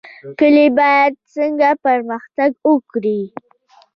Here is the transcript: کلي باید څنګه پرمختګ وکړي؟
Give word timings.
کلي 0.39 0.67
باید 0.77 1.13
څنګه 1.35 1.69
پرمختګ 1.85 2.51
وکړي؟ 2.67 3.21